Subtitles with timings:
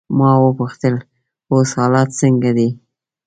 [0.17, 0.95] ما وپوښتل:
[1.51, 2.69] اوس حالات څنګه دي؟